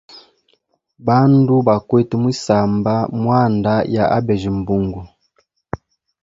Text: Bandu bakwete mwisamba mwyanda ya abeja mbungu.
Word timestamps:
Bandu 1.07 1.55
bakwete 1.67 2.13
mwisamba 2.21 2.93
mwyanda 3.19 3.73
ya 3.95 4.03
abeja 4.17 4.49
mbungu. 4.59 5.01